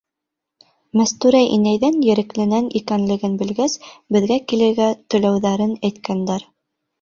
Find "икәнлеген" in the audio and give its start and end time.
2.79-3.35